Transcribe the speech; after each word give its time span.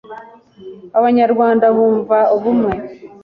abanyarwanda 0.97 1.65
bumva 1.75 2.17
ubumwe 2.35 2.71